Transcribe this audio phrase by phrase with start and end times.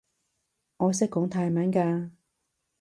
[0.77, 2.09] 我識講泰文㗎